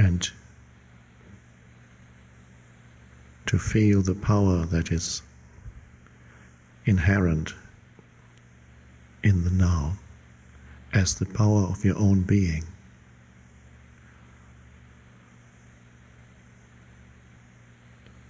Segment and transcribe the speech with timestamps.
[0.00, 0.30] and
[3.44, 5.20] to feel the power that is
[6.86, 7.52] inherent
[9.22, 9.98] in the now
[10.94, 12.64] as the power of your own being.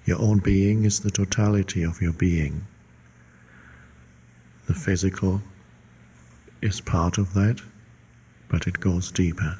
[0.06, 2.66] Your own being is the totality of your being.
[4.66, 5.40] The physical
[6.60, 7.60] is part of that,
[8.48, 9.56] but it goes deeper.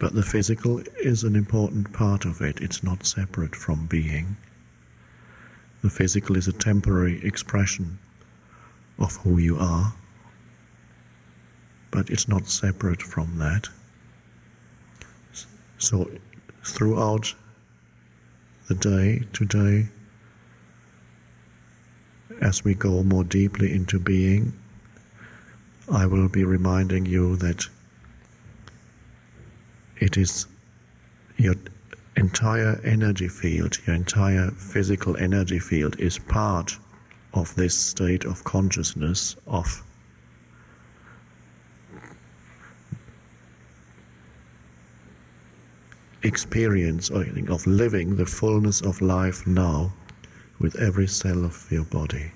[0.00, 4.38] But the physical is an important part of it, it's not separate from being.
[5.82, 7.98] The physical is a temporary expression
[8.98, 9.92] of who you are,
[11.90, 13.68] but it's not separate from that.
[15.76, 16.10] So,
[16.64, 17.34] throughout
[18.68, 19.88] the day today,
[22.40, 24.54] as we go more deeply into being,
[25.92, 27.68] I will be reminding you that
[30.00, 30.46] it is
[31.36, 31.54] your
[32.16, 36.76] entire energy field, your entire physical energy field is part
[37.34, 39.82] of this state of consciousness of
[46.22, 49.92] experience of living the fullness of life now
[50.58, 52.30] with every cell of your body.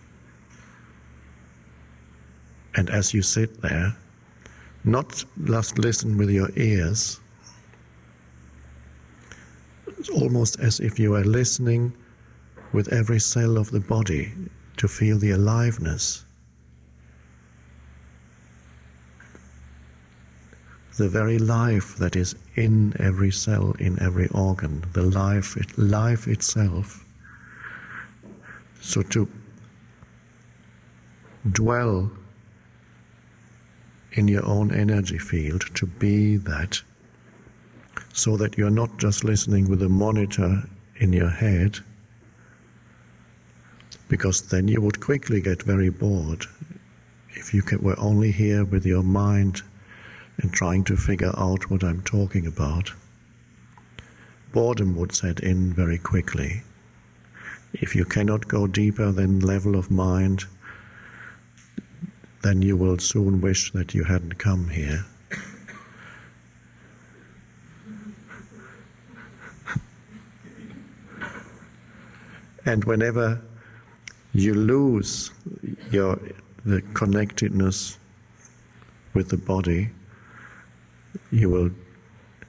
[2.77, 3.95] And as you sit there,
[4.84, 7.21] not just listen with your ears,
[10.15, 11.93] almost as if you are listening
[12.73, 14.33] with every cell of the body
[14.77, 16.25] to feel the aliveness.
[20.97, 27.05] The very life that is in every cell, in every organ, the life, life itself.
[28.81, 29.28] So to
[31.51, 32.11] dwell
[34.12, 36.81] in your own energy field, to be that,
[38.12, 40.62] so that you're not just listening with a monitor
[40.97, 41.78] in your head
[44.09, 46.47] because then you would quickly get very bored
[47.31, 49.62] if you were only here with your mind
[50.38, 52.93] and trying to figure out what I'm talking about.
[54.53, 56.62] Boredom would set in very quickly.
[57.72, 60.44] If you cannot go deeper than level of mind,
[62.43, 65.05] then you will soon wish that you hadn't come here.
[72.66, 73.41] And whenever
[74.32, 75.30] you lose
[75.91, 76.19] your
[76.64, 77.98] the connectedness
[79.12, 79.91] with the body,
[81.30, 81.70] you will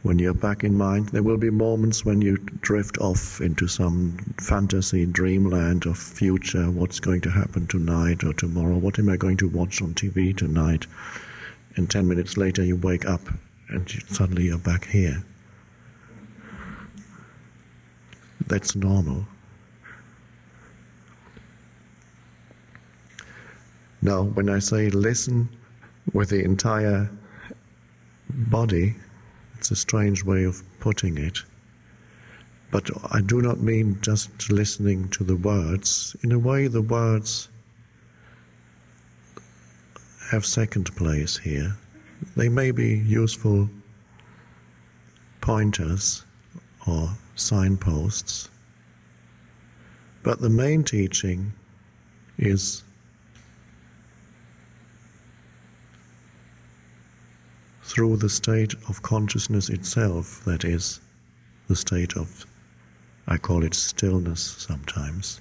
[0.05, 4.15] when you're back in mind, there will be moments when you drift off into some
[4.39, 9.37] fantasy dreamland of future, what's going to happen tonight or tomorrow, what am I going
[9.37, 10.85] to watch on TV tonight?
[11.75, 13.21] And 10 minutes later, you wake up
[13.69, 15.23] and you, suddenly you're back here.
[18.47, 19.25] That's normal.
[24.01, 25.49] Now, when I say listen
[26.13, 27.09] with the entire
[28.29, 28.95] body,
[29.57, 31.39] it's a strange way of putting it.
[32.69, 36.15] But I do not mean just listening to the words.
[36.23, 37.49] In a way, the words
[40.29, 41.75] have second place here.
[42.35, 43.69] They may be useful
[45.41, 46.24] pointers
[46.87, 48.49] or signposts,
[50.23, 51.51] but the main teaching
[52.37, 52.83] is
[57.83, 60.99] through the state of consciousness itself, that is,
[61.67, 62.45] the state of,
[63.27, 65.39] I call it stillness sometimes,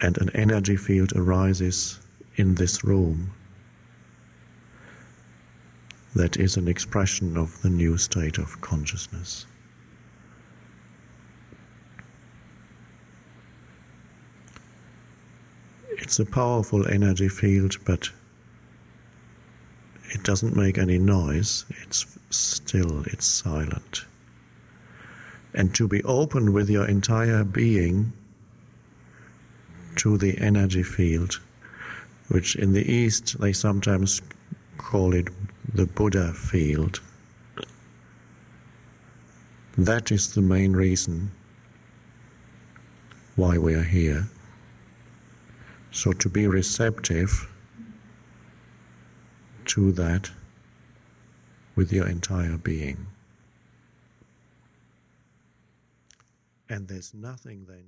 [0.00, 2.00] and an energy field arises
[2.36, 3.30] in this room
[6.14, 9.46] that is an expression of the new state of consciousness.
[15.98, 18.10] It's a powerful energy field, but
[20.10, 24.04] it doesn't make any noise, it's still, it's silent.
[25.54, 28.12] And to be open with your entire being
[29.96, 31.40] to the energy field,
[32.28, 34.20] which in the East they sometimes
[34.76, 35.28] call it
[35.72, 37.00] the Buddha field.
[39.78, 41.30] That is the main reason
[43.34, 44.28] why we are here.
[45.96, 47.48] So to be receptive
[49.64, 50.30] to that
[51.74, 53.06] with your entire being.
[56.68, 57.84] And there's nothing then